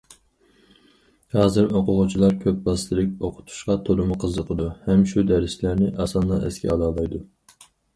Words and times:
ھازىر 1.35 1.67
ئوقۇغۇچىلار 1.81 2.33
كۆپ 2.47 2.67
ۋاسىتىلىك 2.71 3.13
ئوقۇتۇشقا 3.29 3.79
تولىمۇ 3.91 4.21
قىزىقىدۇ 4.27 4.69
ھەم 4.91 5.09
شۇ 5.15 5.29
دەرسلەرنى 5.33 5.95
ئاسانلا 6.03 6.45
ئەسكە 6.47 6.75
ئالالايدۇ. 6.77 7.27